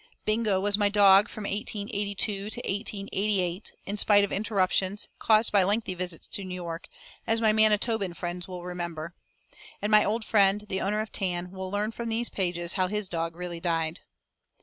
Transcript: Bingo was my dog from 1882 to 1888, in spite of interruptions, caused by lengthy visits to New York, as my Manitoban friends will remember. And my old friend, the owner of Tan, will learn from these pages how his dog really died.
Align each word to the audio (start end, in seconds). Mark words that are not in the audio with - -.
Bingo 0.25 0.59
was 0.59 0.79
my 0.79 0.89
dog 0.89 1.29
from 1.29 1.43
1882 1.43 2.33
to 2.33 2.43
1888, 2.57 3.73
in 3.85 3.99
spite 3.99 4.23
of 4.23 4.31
interruptions, 4.31 5.07
caused 5.19 5.51
by 5.51 5.61
lengthy 5.61 5.93
visits 5.93 6.25
to 6.29 6.43
New 6.43 6.55
York, 6.55 6.89
as 7.27 7.39
my 7.39 7.53
Manitoban 7.53 8.15
friends 8.15 8.47
will 8.47 8.63
remember. 8.63 9.13
And 9.79 9.91
my 9.91 10.03
old 10.03 10.25
friend, 10.25 10.65
the 10.69 10.81
owner 10.81 11.01
of 11.01 11.11
Tan, 11.11 11.51
will 11.51 11.69
learn 11.69 11.91
from 11.91 12.09
these 12.09 12.29
pages 12.31 12.73
how 12.73 12.87
his 12.87 13.09
dog 13.09 13.35
really 13.35 13.59
died. 13.59 13.99